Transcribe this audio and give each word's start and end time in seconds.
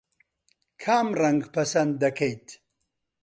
کام 0.83 1.07
ڕەنگ 1.21 1.41
پەسەند 1.53 1.91
دەکەیت؟ 2.03 2.47